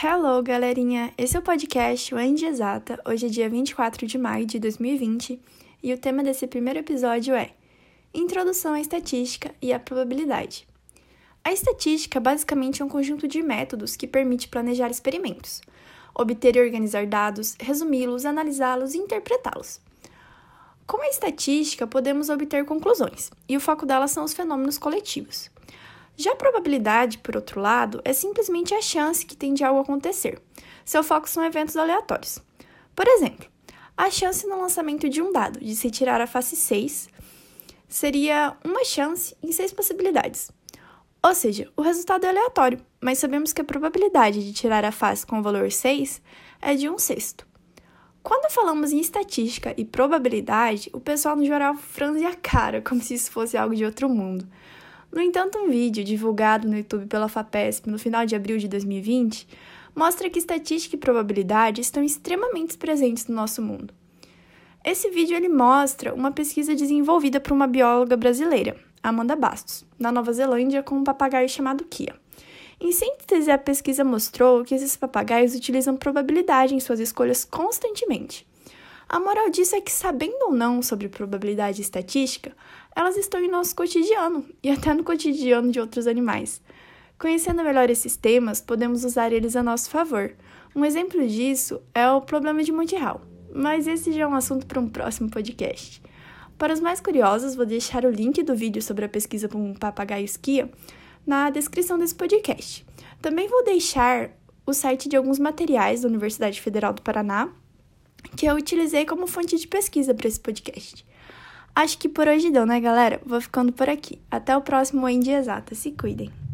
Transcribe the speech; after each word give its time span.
Hello, 0.00 0.40
galerinha! 0.44 1.12
Esse 1.18 1.36
é 1.36 1.40
o 1.40 1.42
podcast 1.42 2.14
O 2.14 2.20
End 2.20 2.44
Exata. 2.44 3.00
Hoje 3.04 3.26
é 3.26 3.28
dia 3.28 3.50
24 3.50 4.06
de 4.06 4.16
maio 4.16 4.46
de 4.46 4.60
2020 4.60 5.40
e 5.82 5.92
o 5.92 5.98
tema 5.98 6.22
desse 6.22 6.46
primeiro 6.46 6.78
episódio 6.78 7.34
é 7.34 7.50
Introdução 8.14 8.74
à 8.74 8.80
Estatística 8.80 9.52
e 9.60 9.72
à 9.72 9.80
Probabilidade. 9.80 10.68
A 11.42 11.52
estatística 11.52 12.20
basicamente 12.20 12.80
é 12.80 12.84
um 12.84 12.88
conjunto 12.88 13.26
de 13.26 13.42
métodos 13.42 13.96
que 13.96 14.06
permite 14.06 14.46
planejar 14.46 14.88
experimentos, 14.88 15.62
obter 16.14 16.54
e 16.54 16.60
organizar 16.60 17.04
dados, 17.04 17.56
resumi-los, 17.58 18.24
analisá-los 18.24 18.94
e 18.94 18.98
interpretá-los. 18.98 19.80
Com 20.86 21.02
a 21.02 21.08
estatística, 21.08 21.88
podemos 21.88 22.28
obter 22.28 22.64
conclusões, 22.64 23.32
e 23.48 23.56
o 23.56 23.60
foco 23.60 23.84
delas 23.84 24.12
são 24.12 24.22
os 24.22 24.32
fenômenos 24.32 24.78
coletivos. 24.78 25.50
Já 26.20 26.32
a 26.32 26.36
probabilidade, 26.36 27.18
por 27.18 27.36
outro 27.36 27.60
lado, 27.60 28.02
é 28.04 28.12
simplesmente 28.12 28.74
a 28.74 28.82
chance 28.82 29.24
que 29.24 29.36
tem 29.36 29.54
de 29.54 29.62
algo 29.62 29.80
acontecer. 29.80 30.42
Seu 30.84 31.04
foco 31.04 31.28
são 31.28 31.44
eventos 31.44 31.76
aleatórios. 31.76 32.40
Por 32.96 33.06
exemplo, 33.06 33.48
a 33.96 34.10
chance 34.10 34.44
no 34.44 34.60
lançamento 34.60 35.08
de 35.08 35.22
um 35.22 35.30
dado 35.30 35.60
de 35.60 35.76
se 35.76 35.92
tirar 35.92 36.20
a 36.20 36.26
face 36.26 36.56
6 36.56 37.08
seria 37.86 38.56
uma 38.64 38.84
chance 38.84 39.36
em 39.40 39.52
seis 39.52 39.72
possibilidades. 39.72 40.50
Ou 41.22 41.36
seja, 41.36 41.70
o 41.76 41.82
resultado 41.82 42.26
é 42.26 42.30
aleatório, 42.30 42.80
mas 43.00 43.18
sabemos 43.18 43.52
que 43.52 43.60
a 43.60 43.64
probabilidade 43.64 44.44
de 44.44 44.52
tirar 44.52 44.84
a 44.84 44.90
face 44.90 45.24
com 45.24 45.38
o 45.38 45.42
valor 45.42 45.70
6 45.70 46.20
é 46.60 46.74
de 46.74 46.90
um 46.90 46.98
sexto. 46.98 47.46
Quando 48.24 48.52
falamos 48.52 48.90
em 48.90 48.98
estatística 48.98 49.72
e 49.76 49.84
probabilidade, 49.84 50.90
o 50.92 50.98
pessoal 50.98 51.36
no 51.36 51.44
geral 51.44 51.76
franze 51.76 52.26
a 52.26 52.34
cara, 52.34 52.82
como 52.82 53.00
se 53.00 53.14
isso 53.14 53.30
fosse 53.30 53.56
algo 53.56 53.76
de 53.76 53.84
outro 53.84 54.08
mundo. 54.08 54.48
No 55.10 55.22
entanto, 55.22 55.58
um 55.58 55.68
vídeo 55.68 56.04
divulgado 56.04 56.68
no 56.68 56.76
YouTube 56.76 57.06
pela 57.06 57.28
FAPESP 57.28 57.88
no 57.88 57.98
final 57.98 58.26
de 58.26 58.36
abril 58.36 58.58
de 58.58 58.68
2020 58.68 59.48
mostra 59.94 60.30
que 60.30 60.38
estatística 60.38 60.94
e 60.94 60.98
probabilidade 60.98 61.80
estão 61.80 62.04
extremamente 62.04 62.76
presentes 62.76 63.26
no 63.26 63.34
nosso 63.34 63.60
mundo. 63.62 63.92
Esse 64.84 65.10
vídeo 65.10 65.36
ele 65.36 65.48
mostra 65.48 66.14
uma 66.14 66.30
pesquisa 66.30 66.74
desenvolvida 66.74 67.40
por 67.40 67.52
uma 67.52 67.66
bióloga 67.66 68.16
brasileira, 68.16 68.76
Amanda 69.02 69.34
Bastos, 69.34 69.84
na 69.98 70.12
Nova 70.12 70.32
Zelândia, 70.32 70.82
com 70.82 70.94
um 70.94 71.04
papagaio 71.04 71.48
chamado 71.48 71.84
Kia. 71.84 72.14
Em 72.80 72.92
síntese, 72.92 73.50
a 73.50 73.58
pesquisa 73.58 74.04
mostrou 74.04 74.64
que 74.64 74.74
esses 74.74 74.96
papagaios 74.96 75.54
utilizam 75.54 75.96
probabilidade 75.96 76.74
em 76.74 76.80
suas 76.80 77.00
escolhas 77.00 77.44
constantemente. 77.44 78.46
A 79.08 79.18
moral 79.18 79.48
disso 79.48 79.74
é 79.74 79.80
que, 79.80 79.90
sabendo 79.90 80.36
ou 80.42 80.52
não 80.52 80.82
sobre 80.82 81.08
probabilidade 81.08 81.80
e 81.80 81.82
estatística, 81.82 82.54
elas 82.94 83.16
estão 83.16 83.40
em 83.40 83.50
nosso 83.50 83.74
cotidiano 83.74 84.44
e 84.62 84.68
até 84.68 84.92
no 84.92 85.02
cotidiano 85.02 85.72
de 85.72 85.80
outros 85.80 86.06
animais. 86.06 86.60
Conhecendo 87.18 87.64
melhor 87.64 87.88
esses 87.88 88.16
temas, 88.16 88.60
podemos 88.60 89.04
usar 89.04 89.32
eles 89.32 89.56
a 89.56 89.62
nosso 89.62 89.88
favor. 89.88 90.34
Um 90.76 90.84
exemplo 90.84 91.26
disso 91.26 91.80
é 91.94 92.08
o 92.10 92.20
problema 92.20 92.62
de 92.62 92.70
Monte 92.70 92.96
Hall, 92.96 93.22
mas 93.54 93.86
esse 93.86 94.12
já 94.12 94.24
é 94.24 94.26
um 94.26 94.34
assunto 94.34 94.66
para 94.66 94.78
um 94.78 94.88
próximo 94.88 95.30
podcast. 95.30 96.02
Para 96.58 96.74
os 96.74 96.80
mais 96.80 97.00
curiosos, 97.00 97.54
vou 97.54 97.64
deixar 97.64 98.04
o 98.04 98.10
link 98.10 98.42
do 98.42 98.54
vídeo 98.54 98.82
sobre 98.82 99.06
a 99.06 99.08
pesquisa 99.08 99.48
com 99.48 99.70
o 99.70 99.78
papagaio 99.78 100.24
esquia 100.24 100.70
na 101.26 101.48
descrição 101.48 101.98
desse 101.98 102.14
podcast. 102.14 102.84
Também 103.22 103.48
vou 103.48 103.64
deixar 103.64 104.30
o 104.66 104.74
site 104.74 105.08
de 105.08 105.16
alguns 105.16 105.38
materiais 105.38 106.02
da 106.02 106.08
Universidade 106.08 106.60
Federal 106.60 106.92
do 106.92 107.00
Paraná 107.00 107.50
que 108.36 108.46
eu 108.46 108.54
utilizei 108.54 109.04
como 109.04 109.26
fonte 109.26 109.56
de 109.56 109.66
pesquisa 109.66 110.14
para 110.14 110.28
esse 110.28 110.40
podcast. 110.40 111.04
Acho 111.74 111.96
que 111.98 112.08
por 112.08 112.26
hoje 112.26 112.50
deu, 112.50 112.66
né, 112.66 112.80
galera? 112.80 113.20
Vou 113.24 113.40
ficando 113.40 113.72
por 113.72 113.88
aqui. 113.88 114.20
Até 114.30 114.56
o 114.56 114.60
próximo 114.60 115.08
Em 115.08 115.30
Exata. 115.30 115.74
Se 115.74 115.92
cuidem. 115.92 116.47